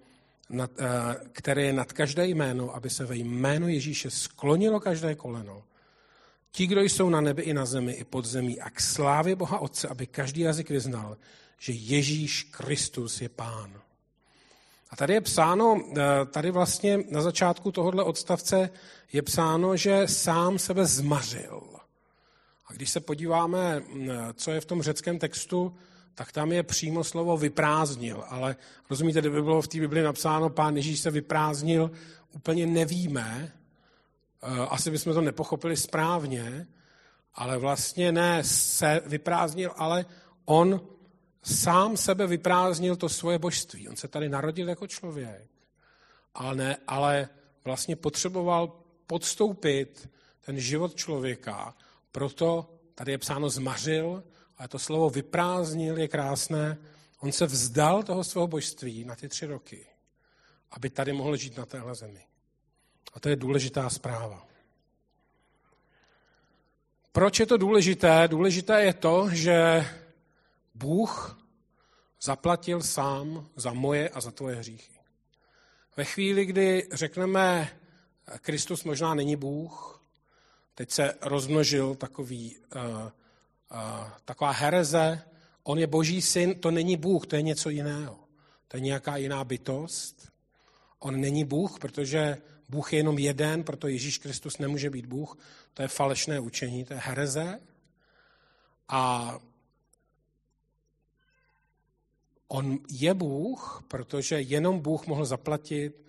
eh, 0.60 0.86
které 1.32 1.64
je 1.64 1.74
nad 1.74 1.94
každé 1.94 2.28
jméno, 2.28 2.76
aby 2.76 2.90
se 2.90 3.06
ve 3.06 3.16
jméno 3.16 3.68
Ježíše 3.68 4.10
sklonilo 4.10 4.80
každé 4.80 5.16
koleno. 5.16 5.64
Ti, 6.52 6.68
kdo 6.68 6.82
jsou 6.82 7.10
na 7.10 7.22
nebi 7.22 7.42
i 7.42 7.54
na 7.54 7.66
zemi, 7.66 7.92
i 7.92 8.04
pod 8.04 8.26
zemí, 8.26 8.62
a 8.62 8.70
k 8.70 8.82
slávě 8.82 9.36
Boha 9.36 9.60
Otce, 9.60 9.88
aby 9.88 10.08
každý 10.08 10.42
jazyk 10.42 10.70
vyznal, 10.70 11.18
že 11.60 11.74
Ježíš 11.74 12.44
Kristus 12.44 13.22
je 13.22 13.30
Pán. 13.30 13.82
A 14.92 14.96
tady 14.96 15.14
je 15.14 15.22
psáno, 15.22 15.82
eh, 15.98 16.02
tady 16.26 16.52
vlastně 16.52 17.00
na 17.10 17.22
začátku 17.22 17.72
tohohle 17.72 18.04
odstavce 18.04 18.70
je 19.14 19.22
psáno, 19.22 19.78
že 19.78 20.08
sám 20.08 20.60
sebe 20.60 20.86
zmařil. 20.86 21.62
A 22.68 22.74
když 22.74 22.90
se 22.90 23.00
podíváme, 23.00 23.84
co 24.34 24.52
je 24.52 24.62
v 24.62 24.66
tom 24.66 24.82
řeckém 24.82 25.20
textu, 25.20 25.76
tak 26.16 26.32
tam 26.32 26.52
je 26.52 26.64
přímo 26.64 27.04
slovo 27.04 27.38
vyprázdnil. 27.38 28.24
Ale 28.28 28.56
rozumíte, 28.90 29.20
kdyby 29.20 29.42
bylo 29.42 29.62
v 29.62 29.68
té 29.68 29.80
Bibli 29.80 30.02
napsáno, 30.02 30.50
pán 30.50 30.76
Ježíš 30.76 31.00
se 31.00 31.12
vyprázdnil, 31.12 31.92
úplně 32.32 32.66
nevíme, 32.68 33.52
eh, 34.44 34.68
asi 34.70 34.92
bychom 34.92 35.14
to 35.14 35.22
nepochopili 35.22 35.78
správně, 35.78 36.68
ale 37.36 37.58
vlastně 37.58 38.12
ne 38.12 38.44
se 38.44 39.02
vyprázdnil, 39.06 39.72
ale 39.76 40.06
on 40.46 40.82
sám 41.44 41.98
sebe 41.98 42.28
vyprázdnil 42.28 42.96
to 42.96 43.10
svoje 43.10 43.40
božství. 43.40 43.90
On 43.90 43.96
se 43.96 44.08
tady 44.08 44.30
narodil 44.30 44.70
jako 44.70 44.88
člověk, 44.88 45.50
ale, 46.36 46.56
ne, 46.56 46.78
ale 46.88 47.30
vlastně 47.64 47.96
potřeboval 47.96 48.74
podstoupit 49.08 50.10
ten 50.42 50.60
život 50.60 50.96
člověka, 50.96 51.76
proto 52.12 52.70
tady 52.96 53.12
je 53.12 53.18
psáno 53.18 53.50
zmařil, 53.50 54.24
ale 54.58 54.68
to 54.68 54.80
slovo 54.80 55.10
vyprázdnil 55.10 55.98
je 55.98 56.08
krásné. 56.08 56.78
On 57.20 57.32
se 57.32 57.46
vzdal 57.46 58.04
toho 58.04 58.24
svého 58.24 58.48
božství 58.48 59.06
na 59.06 59.16
ty 59.16 59.30
tři 59.30 59.46
roky, 59.46 59.86
aby 60.72 60.90
tady 60.90 61.14
mohl 61.14 61.36
žít 61.36 61.58
na 61.58 61.66
téhle 61.66 61.96
zemi. 61.96 62.26
A 63.14 63.20
to 63.20 63.30
je 63.30 63.36
důležitá 63.36 63.90
zpráva. 63.90 64.48
Proč 67.12 67.40
je 67.40 67.46
to 67.46 67.58
důležité? 67.58 68.28
Důležité 68.28 68.84
je 68.84 68.94
to, 68.94 69.30
že 69.32 69.86
Bůh 70.74 71.38
zaplatil 72.22 72.82
sám 72.82 73.50
za 73.56 73.74
moje 73.74 74.10
a 74.10 74.22
za 74.22 74.32
tvoje 74.32 74.56
hříchy. 74.56 75.00
Ve 75.98 76.06
chvíli, 76.06 76.46
kdy 76.46 76.88
řekneme, 76.92 77.70
Kristus 78.42 78.84
možná 78.84 79.13
není 79.13 79.36
Bůh, 79.36 80.04
teď 80.75 80.92
se 80.92 81.13
rozmnožil 81.22 81.96
takový, 81.96 82.58
uh, 82.75 82.82
uh, 82.82 83.10
taková 84.25 84.51
hereze, 84.51 85.22
on 85.63 85.80
je 85.80 85.88
boží 85.88 86.22
syn, 86.22 86.60
to 86.60 86.72
není 86.72 86.98
Bůh, 86.98 87.28
to 87.28 87.36
je 87.36 87.42
něco 87.42 87.70
jiného. 87.70 88.20
To 88.68 88.78
je 88.78 88.82
nějaká 88.82 89.18
jiná 89.18 89.44
bytost. 89.44 90.32
On 91.00 91.22
není 91.22 91.46
Bůh, 91.46 91.80
protože 91.80 92.38
Bůh 92.70 92.94
je 92.94 93.00
jenom 93.00 93.20
jeden, 93.20 93.63
proto 93.63 93.88
Ježíš 93.88 94.18
Kristus 94.18 94.58
nemůže 94.58 94.90
být 94.90 95.06
Bůh. 95.06 95.38
To 95.74 95.82
je 95.82 95.88
falešné 95.88 96.40
učení, 96.40 96.86
to 96.86 96.94
je 96.94 97.00
hereze. 97.00 97.60
A 98.88 99.40
On 102.53 102.79
je 102.89 103.13
Bůh, 103.13 103.84
protože 103.88 104.41
jenom 104.41 104.79
Bůh 104.79 105.08
mohl 105.08 105.25
zaplatit 105.25 106.01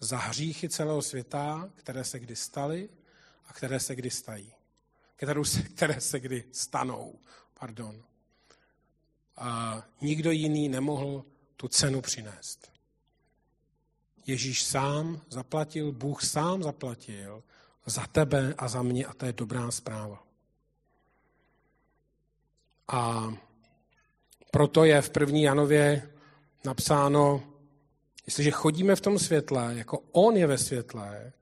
za 0.00 0.16
hříchy 0.16 0.68
celého 0.68 1.02
světa, 1.02 1.70
které 1.74 2.04
se 2.04 2.18
kdy 2.18 2.36
staly 2.36 2.88
a 3.46 3.52
které 3.52 3.80
se 3.80 3.94
kdy 3.94 4.10
stají. 4.10 4.52
Které 5.16 5.44
se, 5.44 5.62
které 5.62 6.00
se 6.00 6.20
kdy 6.20 6.44
stanou. 6.52 7.18
Pardon. 7.60 8.02
A 9.36 9.82
nikdo 10.00 10.30
jiný 10.30 10.68
nemohl 10.68 11.24
tu 11.56 11.68
cenu 11.68 12.00
přinést. 12.00 12.72
Ježíš 14.26 14.64
sám 14.64 15.22
zaplatil, 15.28 15.92
Bůh 15.92 16.24
sám 16.24 16.62
zaplatil 16.62 17.42
za 17.86 18.06
tebe 18.06 18.54
a 18.58 18.68
za 18.68 18.82
mě 18.82 19.06
a 19.06 19.14
to 19.14 19.26
je 19.26 19.32
dobrá 19.32 19.70
zpráva. 19.70 20.26
A 22.88 23.32
proto 24.52 24.84
je 24.84 25.02
v 25.02 25.10
první 25.10 25.42
Janově 25.42 26.10
napsáno, 26.64 27.42
jestliže 28.26 28.50
chodíme 28.50 28.96
v 28.96 29.00
tom 29.00 29.18
světle, 29.18 29.74
jako 29.76 29.98
on 30.12 30.36
je 30.36 30.46
ve 30.46 30.58
světle, 30.58 31.32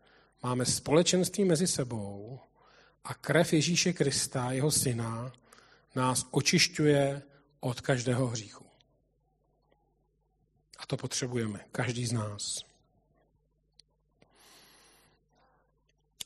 máme 0.42 0.66
společenství 0.66 1.44
mezi 1.44 1.66
sebou 1.66 2.40
a 3.04 3.14
krev 3.14 3.52
Ježíše 3.52 3.92
Krista, 3.92 4.52
jeho 4.52 4.70
syna, 4.70 5.32
nás 5.94 6.26
očišťuje 6.30 7.22
od 7.60 7.80
každého 7.80 8.26
hříchu. 8.26 8.66
A 10.78 10.86
to 10.86 10.96
potřebujeme, 10.96 11.60
každý 11.72 12.06
z 12.06 12.12
nás. 12.12 12.64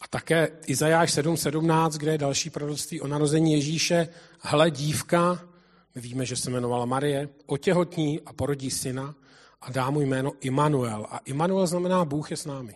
A 0.00 0.08
také 0.08 0.48
Izajáš 0.66 1.10
7.17, 1.10 1.90
kde 1.98 2.12
je 2.12 2.18
další 2.18 2.50
proroctví 2.50 3.00
o 3.00 3.06
narození 3.06 3.52
Ježíše. 3.52 4.08
Hle, 4.40 4.70
dívka 4.70 5.53
my 5.94 6.00
víme, 6.00 6.26
že 6.26 6.36
se 6.36 6.50
jmenovala 6.50 6.84
Marie, 6.84 7.28
otěhotní 7.46 8.20
a 8.20 8.32
porodí 8.32 8.70
syna 8.70 9.14
a 9.60 9.72
dá 9.72 9.90
mu 9.90 10.00
jméno 10.00 10.32
Immanuel. 10.40 11.06
A 11.10 11.18
Immanuel 11.18 11.66
znamená 11.66 12.04
Bůh 12.04 12.30
je 12.30 12.36
s 12.36 12.46
námi. 12.46 12.74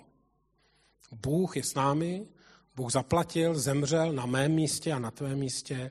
Bůh 1.12 1.56
je 1.56 1.62
s 1.62 1.75
námi, 1.75 2.26
Bůh 2.76 2.92
zaplatil, 2.92 3.58
zemřel 3.58 4.12
na 4.12 4.26
mém 4.26 4.52
místě 4.52 4.92
a 4.92 4.98
na 4.98 5.10
tvém 5.10 5.38
místě, 5.38 5.90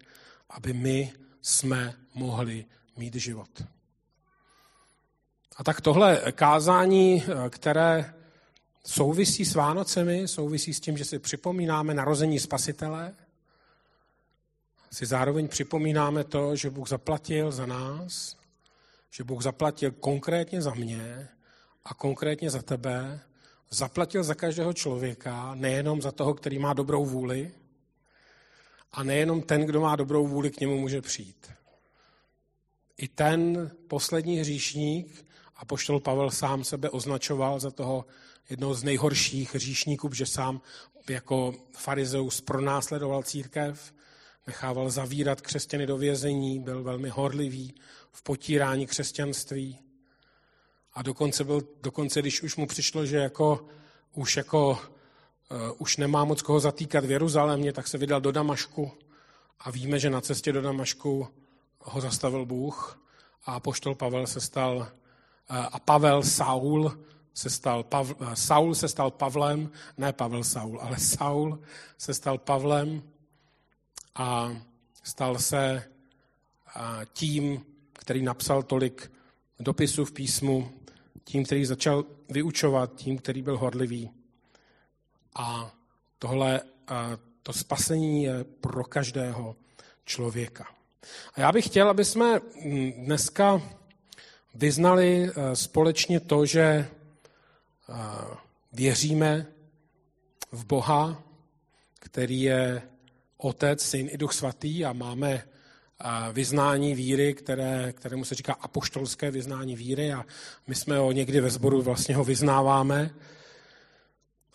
aby 0.49 0.73
my 0.73 1.13
jsme 1.41 1.93
mohli 2.13 2.65
mít 2.97 3.15
život. 3.15 3.63
A 5.57 5.63
tak 5.63 5.81
tohle 5.81 6.31
kázání, 6.31 7.23
které 7.49 8.13
souvisí 8.85 9.45
s 9.45 9.55
Vánocemi, 9.55 10.27
souvisí 10.27 10.73
s 10.73 10.79
tím, 10.79 10.97
že 10.97 11.05
si 11.05 11.19
připomínáme 11.19 11.93
narození 11.93 12.39
Spasitele, 12.39 13.15
si 14.91 15.05
zároveň 15.05 15.47
připomínáme 15.47 16.23
to, 16.23 16.55
že 16.55 16.69
Bůh 16.69 16.89
zaplatil 16.89 17.51
za 17.51 17.65
nás, 17.65 18.37
že 19.11 19.23
Bůh 19.23 19.43
zaplatil 19.43 19.91
konkrétně 19.91 20.61
za 20.61 20.73
mě 20.73 21.29
a 21.85 21.93
konkrétně 21.93 22.49
za 22.49 22.61
tebe, 22.61 23.19
zaplatil 23.69 24.23
za 24.23 24.35
každého 24.35 24.73
člověka, 24.73 25.55
nejenom 25.55 26.01
za 26.01 26.11
toho, 26.11 26.33
který 26.33 26.59
má 26.59 26.73
dobrou 26.73 27.05
vůli, 27.05 27.51
a 28.91 29.03
nejenom 29.03 29.41
ten, 29.41 29.65
kdo 29.65 29.81
má 29.81 29.95
dobrou 29.95 30.27
vůli, 30.27 30.51
k 30.51 30.59
němu 30.59 30.79
může 30.79 31.01
přijít. 31.01 31.51
I 32.97 33.07
ten 33.07 33.71
poslední 33.87 34.39
hříšník, 34.39 35.27
a 35.57 35.65
poštol 35.65 35.99
Pavel 35.99 36.31
sám 36.31 36.63
sebe 36.63 36.89
označoval 36.89 37.59
za 37.59 37.71
toho 37.71 38.05
jednoho 38.49 38.73
z 38.73 38.83
nejhorších 38.83 39.55
hříšníků, 39.55 40.13
že 40.13 40.25
sám 40.25 40.61
jako 41.09 41.53
farizeus 41.77 42.41
pronásledoval 42.41 43.23
církev, 43.23 43.93
nechával 44.47 44.89
zavírat 44.89 45.41
křesťany 45.41 45.85
do 45.87 45.97
vězení, 45.97 46.59
byl 46.59 46.83
velmi 46.83 47.09
horlivý 47.09 47.75
v 48.11 48.21
potírání 48.23 48.87
křesťanství. 48.87 49.79
A 50.93 51.01
dokonce, 51.01 51.43
byl, 51.43 51.61
dokonce 51.81 52.19
když 52.19 52.43
už 52.43 52.55
mu 52.55 52.67
přišlo, 52.67 53.05
že 53.05 53.17
jako, 53.17 53.67
už 54.13 54.37
jako 54.37 54.79
už 55.77 55.97
nemá 55.97 56.25
moc 56.25 56.41
koho 56.41 56.59
zatýkat 56.59 57.05
v 57.05 57.11
Jeruzalémě, 57.11 57.73
tak 57.73 57.87
se 57.87 57.97
vydal 57.97 58.21
do 58.21 58.31
Damašku 58.31 58.91
a 59.59 59.71
víme, 59.71 59.99
že 59.99 60.09
na 60.09 60.21
cestě 60.21 60.51
do 60.51 60.61
Damašku 60.61 61.27
ho 61.79 62.01
zastavil 62.01 62.45
Bůh 62.45 63.01
a 63.45 63.59
poštol 63.59 63.95
Pavel 63.95 64.27
se 64.27 64.41
stal, 64.41 64.91
a 65.49 65.79
Pavel 65.79 66.23
Saul 66.23 66.97
se 67.33 67.49
stal, 67.49 67.83
Pav, 67.83 68.13
Saul 68.33 68.75
se 68.75 68.87
stal 68.87 69.11
Pavlem, 69.11 69.71
ne 69.97 70.13
Pavel 70.13 70.43
Saul, 70.43 70.79
ale 70.81 70.99
Saul 70.99 71.59
se 71.97 72.13
stal 72.13 72.37
Pavlem 72.37 73.03
a 74.17 74.57
stal 75.03 75.39
se 75.39 75.83
tím, 77.13 77.65
který 77.93 78.21
napsal 78.21 78.63
tolik 78.63 79.11
dopisů 79.59 80.05
v 80.05 80.11
písmu, 80.11 80.71
tím, 81.23 81.45
který 81.45 81.65
začal 81.65 82.05
vyučovat, 82.29 82.95
tím, 82.95 83.17
který 83.17 83.41
byl 83.41 83.57
horlivý. 83.57 84.11
A 85.35 85.71
tohle, 86.19 86.61
to 87.43 87.53
spasení 87.53 88.23
je 88.23 88.43
pro 88.43 88.83
každého 88.83 89.55
člověka. 90.05 90.65
A 91.33 91.41
já 91.41 91.51
bych 91.51 91.65
chtěl, 91.65 91.89
aby 91.89 92.05
jsme 92.05 92.39
dneska 92.97 93.61
vyznali 94.55 95.31
společně 95.53 96.19
to, 96.19 96.45
že 96.45 96.89
věříme 98.73 99.45
v 100.51 100.65
Boha, 100.65 101.23
který 101.99 102.41
je 102.41 102.81
Otec, 103.37 103.81
Syn 103.81 104.09
i 104.11 104.17
Duch 104.17 104.33
Svatý 104.33 104.85
a 104.85 104.93
máme 104.93 105.43
vyznání 106.33 106.95
víry, 106.95 107.33
které, 107.33 107.93
kterému 107.93 108.25
se 108.25 108.35
říká 108.35 108.53
apoštolské 108.53 109.31
vyznání 109.31 109.75
víry 109.75 110.13
a 110.13 110.25
my 110.67 110.75
jsme 110.75 110.97
ho 110.97 111.11
někdy 111.11 111.41
ve 111.41 111.49
sboru 111.49 111.81
vlastně 111.81 112.15
ho 112.15 112.23
vyznáváme. 112.23 113.15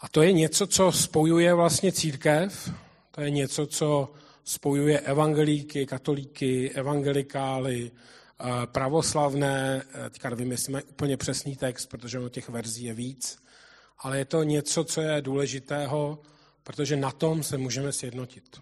A 0.01 0.09
to 0.09 0.23
je 0.23 0.33
něco, 0.33 0.67
co 0.67 0.93
spojuje 0.93 1.55
vlastně 1.55 1.93
církev, 1.93 2.73
to 3.11 3.21
je 3.21 3.31
něco, 3.31 3.67
co 3.67 4.13
spojuje 4.45 5.01
evangelíky, 5.01 5.87
katolíky, 5.87 6.71
evangelikály, 6.71 7.91
pravoslavné, 8.65 9.83
teďka 10.11 10.31
nevím, 10.31 10.51
jestli 10.51 10.73
mají 10.73 10.85
úplně 10.85 11.17
přesný 11.17 11.57
text, 11.57 11.87
protože 11.87 12.19
o 12.19 12.29
těch 12.29 12.49
verzí 12.49 12.85
je 12.85 12.95
víc, 12.95 13.39
ale 13.99 14.19
je 14.19 14.25
to 14.25 14.43
něco, 14.43 14.85
co 14.85 15.01
je 15.01 15.23
důležitého, 15.23 16.19
protože 16.63 16.97
na 16.97 17.11
tom 17.11 17.43
se 17.43 17.59
můžeme 17.59 17.93
sjednotit 17.93 18.61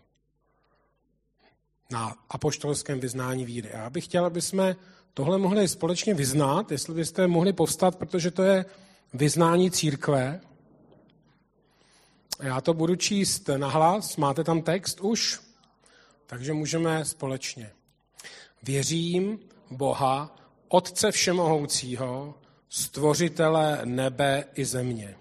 na 1.91 2.17
apoštolském 2.31 3.01
vyznání 3.01 3.45
víry. 3.45 3.73
A 3.73 3.79
já 3.79 3.91
bych 3.91 4.05
chtěl, 4.05 4.25
aby 4.25 4.43
jsme 4.43 4.77
tohle 5.15 5.39
mohli 5.39 5.69
společně 5.69 6.15
vyznat, 6.15 6.73
jestli 6.73 6.95
byste 6.95 7.27
mohli 7.27 7.53
povstat, 7.53 7.97
protože 7.97 8.31
to 8.31 8.43
je 8.43 8.65
vyznání 9.15 9.71
církve. 9.71 10.41
Já 12.43 12.61
to 12.61 12.75
budu 12.75 12.97
číst 12.97 13.49
nahlas, 13.57 14.17
máte 14.17 14.45
tam 14.45 14.63
text 14.63 15.01
už? 15.01 15.41
Takže 16.27 16.53
můžeme 16.53 17.05
společně. 17.05 17.71
Věřím 18.63 19.39
Boha, 19.71 20.37
Otce 20.69 21.13
Všemohoucího, 21.13 22.35
Stvořitele 22.69 23.81
nebe 23.85 24.45
i 24.55 24.65
země. 24.65 25.17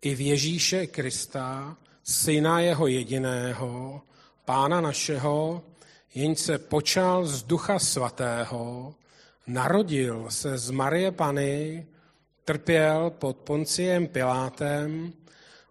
I 0.00 0.14
v 0.14 0.20
Ježíše 0.20 0.86
Krista, 0.86 1.76
Syna 2.04 2.60
jeho 2.60 2.86
jediného, 2.86 4.02
Pána 4.44 4.80
našeho, 4.80 5.62
jenž 6.14 6.38
se 6.38 6.58
počal 6.58 7.26
z 7.26 7.42
Ducha 7.42 7.78
Svatého, 7.78 8.94
narodil 9.46 10.26
se 10.30 10.58
z 10.58 10.70
Marie 10.70 11.12
Pany, 11.12 11.86
trpěl 12.44 13.10
pod 13.10 13.36
Ponciem 13.36 14.06
Pilátem, 14.06 15.12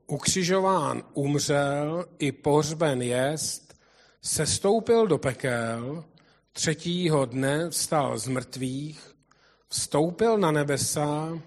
ukřižován 0.08 1.04
umřel 1.14 2.06
i 2.20 2.32
pohřben 2.32 3.02
jest, 3.02 3.76
sestoupil 4.22 5.08
do 5.08 5.18
pekel, 5.18 6.06
třetího 6.54 7.26
dne 7.26 7.70
vstal 7.70 8.18
z 8.18 8.28
mrtvých, 8.28 9.16
vstoupil 9.70 10.38
na 10.38 10.52
nebesa, 10.52 11.40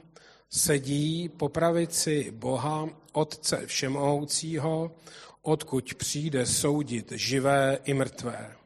sedí 0.51 1.29
po 1.29 1.49
pravici 1.49 2.31
Boha, 2.31 2.89
Otce 3.13 3.67
Všemohoucího, 3.67 4.97
odkud 5.43 5.95
přijde 5.95 6.47
soudit 6.47 7.13
živé 7.13 7.79
i 7.85 7.95
mrtvé. 7.95 8.60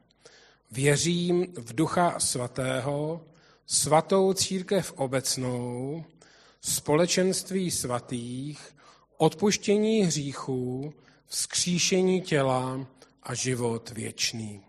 Věřím 0.74 1.46
v 1.56 1.74
Ducha 1.74 2.20
Svatého, 2.20 3.24
svatou 3.66 4.32
církev 4.32 4.92
obecnou, 4.96 6.04
společenství 6.60 7.70
svatých, 7.70 8.76
odpuštění 9.16 10.00
hříchů, 10.00 10.94
vzkříšení 11.26 12.22
těla 12.22 12.86
a 13.22 13.34
život 13.34 13.90
věčný. 13.90 14.60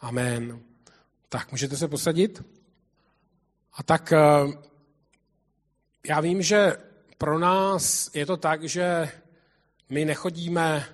Amen. 0.00 0.60
Tak, 1.28 1.50
můžete 1.50 1.76
se 1.76 1.88
posadit? 1.88 2.42
A 3.72 3.82
tak 3.82 4.12
eh, 4.12 4.18
já 6.08 6.20
vím, 6.20 6.42
že 6.42 6.76
pro 7.18 7.38
nás 7.38 8.10
je 8.14 8.26
to 8.26 8.36
tak, 8.36 8.64
že 8.64 9.12
my 9.88 10.04
nechodíme 10.04 10.84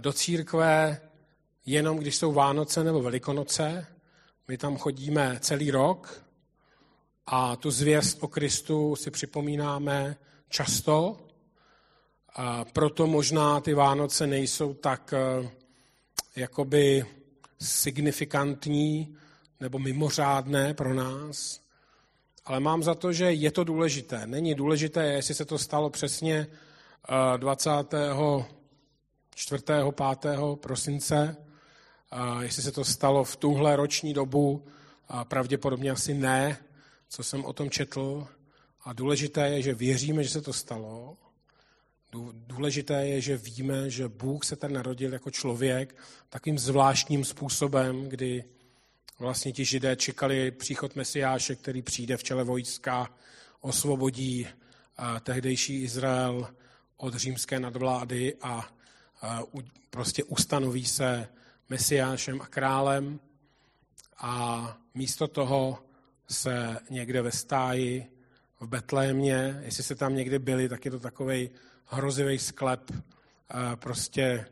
do 0.00 0.12
církve 0.12 1.00
jenom 1.72 1.98
když 1.98 2.16
jsou 2.16 2.32
Vánoce 2.32 2.84
nebo 2.84 3.02
Velikonoce. 3.02 3.86
My 4.48 4.58
tam 4.58 4.76
chodíme 4.76 5.38
celý 5.40 5.70
rok 5.70 6.24
a 7.26 7.56
tu 7.56 7.70
zvěst 7.70 8.18
o 8.20 8.28
Kristu 8.28 8.96
si 8.96 9.10
připomínáme 9.10 10.16
často. 10.48 11.20
A 12.34 12.64
proto 12.64 13.06
možná 13.06 13.60
ty 13.60 13.74
Vánoce 13.74 14.26
nejsou 14.26 14.74
tak 14.74 15.14
eh, 15.16 15.50
jakoby 16.36 17.06
signifikantní 17.60 19.16
nebo 19.60 19.78
mimořádné 19.78 20.74
pro 20.74 20.94
nás. 20.94 21.60
Ale 22.44 22.60
mám 22.60 22.82
za 22.82 22.94
to, 22.94 23.12
že 23.12 23.32
je 23.32 23.50
to 23.50 23.64
důležité. 23.64 24.26
Není 24.26 24.54
důležité, 24.54 25.06
jestli 25.06 25.34
se 25.34 25.44
to 25.44 25.58
stalo 25.58 25.90
přesně 25.90 26.46
20. 27.36 27.70
Eh, 27.94 28.44
4. 29.34 29.64
5. 30.22 30.56
prosince. 30.56 31.47
A 32.10 32.42
jestli 32.42 32.62
se 32.62 32.72
to 32.72 32.84
stalo 32.84 33.24
v 33.24 33.36
tuhle 33.36 33.76
roční 33.76 34.14
dobu, 34.14 34.64
a 35.08 35.24
pravděpodobně 35.24 35.90
asi 35.90 36.14
ne, 36.14 36.58
co 37.08 37.22
jsem 37.22 37.44
o 37.44 37.52
tom 37.52 37.70
četl. 37.70 38.26
A 38.84 38.92
důležité 38.92 39.48
je, 39.48 39.62
že 39.62 39.74
věříme, 39.74 40.24
že 40.24 40.30
se 40.30 40.40
to 40.40 40.52
stalo. 40.52 41.16
Důležité 42.32 43.06
je, 43.06 43.20
že 43.20 43.36
víme, 43.36 43.90
že 43.90 44.08
Bůh 44.08 44.44
se 44.44 44.56
tady 44.56 44.74
narodil 44.74 45.12
jako 45.12 45.30
člověk 45.30 45.96
takovým 46.28 46.58
zvláštním 46.58 47.24
způsobem, 47.24 48.08
kdy 48.08 48.44
vlastně 49.18 49.52
ti 49.52 49.64
židé 49.64 49.96
čekali 49.96 50.50
příchod 50.50 50.96
Mesiáše, 50.96 51.56
který 51.56 51.82
přijde 51.82 52.16
v 52.16 52.24
čele 52.24 52.44
vojska, 52.44 53.10
osvobodí 53.60 54.46
tehdejší 55.22 55.82
Izrael 55.82 56.48
od 56.96 57.14
římské 57.14 57.60
nadvlády 57.60 58.34
a 58.42 58.68
prostě 59.90 60.24
ustanoví 60.24 60.86
se 60.86 61.28
mesiášem 61.68 62.40
a 62.40 62.46
králem 62.46 63.20
a 64.18 64.76
místo 64.94 65.28
toho 65.28 65.84
se 66.28 66.78
někde 66.90 67.22
ve 67.22 67.32
stáji 67.32 68.12
v 68.60 68.66
Betlémě, 68.66 69.60
jestli 69.64 69.82
se 69.82 69.94
tam 69.94 70.14
někdy 70.14 70.38
byli, 70.38 70.68
tak 70.68 70.84
je 70.84 70.90
to 70.90 71.00
takový 71.00 71.50
hrozivý 71.86 72.38
sklep, 72.38 72.90
prostě 73.74 74.46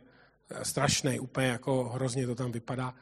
strašný, 0.62 1.20
úplně 1.20 1.46
jako 1.46 1.84
hrozně 1.84 2.26
to 2.26 2.34
tam 2.34 2.52
vypadá, 2.52 2.94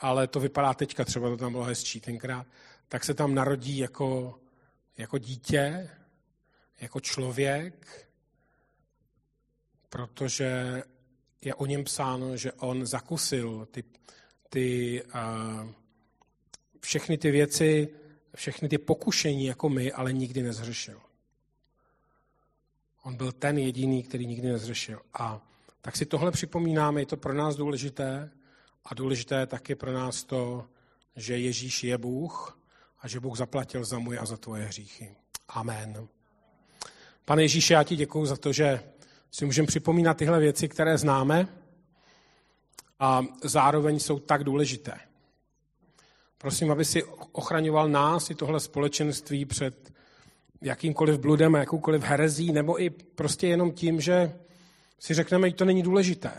ale 0.00 0.26
to 0.26 0.40
vypadá 0.40 0.74
teďka, 0.74 1.04
třeba 1.04 1.28
to 1.28 1.36
tam 1.36 1.52
bylo 1.52 1.64
hezčí 1.64 2.00
tenkrát, 2.00 2.46
tak 2.88 3.04
se 3.04 3.14
tam 3.14 3.34
narodí 3.34 3.78
jako, 3.78 4.40
jako 4.96 5.18
dítě, 5.18 5.90
jako 6.80 7.00
člověk, 7.00 8.06
protože 9.88 10.82
je 11.44 11.54
o 11.54 11.66
něm 11.66 11.84
psáno, 11.84 12.36
že 12.36 12.52
on 12.52 12.86
zakusil 12.86 13.68
ty, 13.70 13.84
ty, 14.48 15.02
uh, 15.02 15.70
všechny 16.80 17.18
ty 17.18 17.30
věci, 17.30 17.88
všechny 18.34 18.68
ty 18.68 18.78
pokušení 18.78 19.46
jako 19.46 19.68
my, 19.68 19.92
ale 19.92 20.12
nikdy 20.12 20.42
nezřešil. 20.42 21.00
On 23.02 23.16
byl 23.16 23.32
ten 23.32 23.58
jediný, 23.58 24.02
který 24.02 24.26
nikdy 24.26 24.48
nezřešil. 24.48 25.00
A 25.14 25.46
tak 25.80 25.96
si 25.96 26.06
tohle 26.06 26.30
připomínáme, 26.30 27.00
je 27.00 27.06
to 27.06 27.16
pro 27.16 27.34
nás 27.34 27.56
důležité 27.56 28.30
a 28.84 28.94
důležité 28.94 29.46
taky 29.46 29.74
pro 29.74 29.92
nás 29.92 30.24
to, 30.24 30.66
že 31.16 31.38
Ježíš 31.38 31.84
je 31.84 31.98
Bůh 31.98 32.58
a 33.00 33.08
že 33.08 33.20
Bůh 33.20 33.38
zaplatil 33.38 33.84
za 33.84 33.98
můj 33.98 34.18
a 34.18 34.26
za 34.26 34.36
tvoje 34.36 34.64
hříchy. 34.64 35.16
Amen. 35.48 36.08
Pane 37.24 37.42
Ježíši, 37.42 37.72
já 37.72 37.82
ti 37.82 37.96
děkuju 37.96 38.26
za 38.26 38.36
to, 38.36 38.52
že 38.52 38.82
si 39.30 39.44
můžeme 39.44 39.66
připomínat 39.66 40.16
tyhle 40.16 40.40
věci, 40.40 40.68
které 40.68 40.98
známe 40.98 41.48
a 42.98 43.22
zároveň 43.44 43.98
jsou 43.98 44.18
tak 44.18 44.44
důležité. 44.44 44.94
Prosím, 46.38 46.70
aby 46.70 46.84
si 46.84 47.04
ochraňoval 47.32 47.88
nás 47.88 48.30
i 48.30 48.34
tohle 48.34 48.60
společenství 48.60 49.44
před 49.44 49.92
jakýmkoliv 50.60 51.18
bludem 51.18 51.54
a 51.54 51.58
jakoukoliv 51.58 52.02
herezí, 52.02 52.52
nebo 52.52 52.82
i 52.82 52.90
prostě 52.90 53.46
jenom 53.46 53.72
tím, 53.72 54.00
že 54.00 54.32
si 54.98 55.14
řekneme, 55.14 55.48
že 55.48 55.54
to 55.54 55.64
není 55.64 55.82
důležité. 55.82 56.32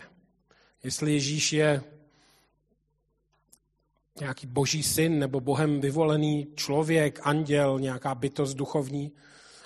Jestli 0.84 1.13
Ježíš 1.13 1.54
je 1.54 1.84
nějaký 4.19 4.47
boží 4.47 4.84
syn 4.84 5.19
nebo 5.19 5.39
bohem 5.39 5.82
vyvolený 5.82 6.47
člověk, 6.56 7.19
anděl, 7.23 7.80
nějaká 7.80 8.15
bytost 8.15 8.58
duchovní, 8.58 9.12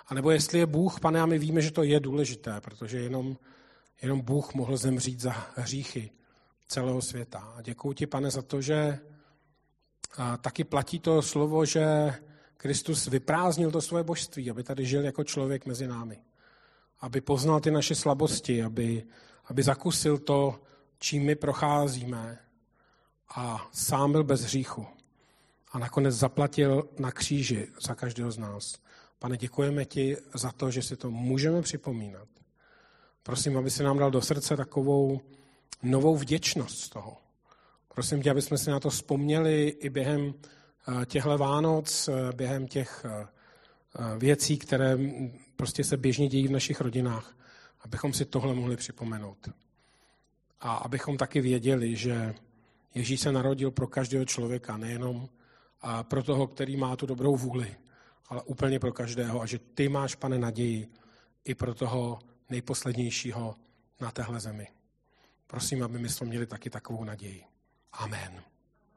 anebo 0.08 0.32
jestli 0.32 0.60
je 0.60 0.66
Bůh, 0.66 1.00
pane, 1.00 1.22
a 1.22 1.26
my 1.26 1.40
víme, 1.40 1.62
že 1.62 1.72
to 1.72 1.84
je 1.84 2.00
důležité, 2.00 2.62
protože 2.62 3.00
jenom, 3.00 3.38
jenom 4.02 4.22
Bůh 4.22 4.54
mohl 4.54 4.78
zemřít 4.78 5.20
za 5.20 5.36
hříchy 5.56 6.12
celého 6.68 7.02
světa. 7.02 7.40
A 7.40 7.62
děkuji 7.62 7.94
ti, 7.94 8.08
pane, 8.08 8.32
za 8.32 8.42
to, 8.42 8.62
že 8.62 9.00
a 10.18 10.38
taky 10.38 10.64
platí 10.64 11.00
to 11.00 11.22
slovo, 11.22 11.66
že 11.66 12.14
Kristus 12.58 13.08
vyprázdnil 13.08 13.72
to 13.72 13.82
svoje 13.82 14.04
božství, 14.04 14.52
aby 14.52 14.64
tady 14.64 14.86
žil 14.86 15.06
jako 15.06 15.24
člověk 15.24 15.66
mezi 15.66 15.88
námi. 15.88 16.20
Aby 17.00 17.22
poznal 17.22 17.60
ty 17.60 17.72
naše 17.72 17.96
slabosti, 17.96 18.64
aby, 18.64 19.04
aby 19.46 19.64
zakusil 19.64 20.18
to, 20.18 20.62
čím 21.00 21.24
my 21.24 21.36
procházíme 21.36 22.40
a 23.36 23.70
sám 23.72 24.12
byl 24.12 24.24
bez 24.24 24.42
hříchu. 24.42 24.88
A 25.72 25.80
nakonec 25.80 26.16
zaplatil 26.16 26.90
na 27.00 27.12
kříži 27.12 27.68
za 27.82 27.96
každého 27.96 28.32
z 28.32 28.38
nás. 28.38 28.78
Pane, 29.20 29.38
děkujeme 29.38 29.86
ti 29.86 30.18
za 30.34 30.52
to, 30.52 30.72
že 30.72 30.82
si 30.82 30.96
to 30.96 31.12
můžeme 31.12 31.62
připomínat. 31.62 32.28
Prosím, 33.24 33.58
aby 33.58 33.72
si 33.72 33.84
nám 33.84 33.98
dal 33.98 34.12
do 34.12 34.22
srdce 34.22 34.58
takovou 34.58 35.22
novou 35.84 36.16
vděčnost 36.16 36.80
z 36.80 36.90
toho. 36.90 37.18
Prosím 37.94 38.22
tě, 38.22 38.32
aby 38.32 38.42
jsme 38.42 38.58
si 38.58 38.70
na 38.70 38.80
to 38.80 38.90
vzpomněli 38.90 39.68
i 39.68 39.90
během 39.90 40.34
eh, 40.34 41.06
těchto 41.06 41.38
Vánoc, 41.38 42.08
eh, 42.08 42.34
během 42.36 42.68
těch 42.68 43.06
eh, 43.06 43.28
věcí, 44.18 44.58
které 44.58 44.98
prostě 45.56 45.84
se 45.84 45.98
běžně 45.98 46.28
dějí 46.28 46.48
v 46.48 46.52
našich 46.52 46.82
rodinách, 46.82 47.38
abychom 47.82 48.14
si 48.14 48.26
tohle 48.26 48.56
mohli 48.56 48.78
připomenout. 48.78 49.50
A 50.62 50.76
abychom 50.76 51.18
taky 51.18 51.42
věděli, 51.42 51.96
že 51.96 52.36
Ježíš 52.96 53.20
se 53.20 53.32
narodil 53.32 53.72
pro 53.72 53.88
každého 53.88 54.26
člověka, 54.26 54.78
nejenom 54.78 55.30
pro 56.04 56.24
toho, 56.24 56.48
který 56.48 56.78
má 56.78 56.96
tu 56.96 57.06
dobrou 57.06 57.36
vůli, 57.36 57.76
ale 58.28 58.42
úplně 58.44 58.80
pro 58.80 58.94
každého. 58.94 59.42
A 59.42 59.46
že 59.46 59.60
ty 59.60 59.90
máš, 59.90 60.16
pane, 60.16 60.40
naději 60.40 60.88
i 61.46 61.56
pro 61.56 61.74
toho 61.74 62.20
nejposlednějšího 62.50 63.56
na 64.02 64.12
téhle 64.12 64.40
zemi. 64.40 64.68
Prosím, 65.48 65.84
aby 65.84 66.00
my 66.00 66.10
jsme 66.10 66.28
měli 66.28 66.46
taky 66.46 66.70
takovou 66.70 67.04
naději. 67.04 67.44
Amen. 67.92 68.44